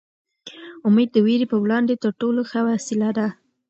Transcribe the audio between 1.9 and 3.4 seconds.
تر ټولو ښه وسله ده.